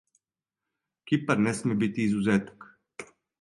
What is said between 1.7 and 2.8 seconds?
бити изузетак.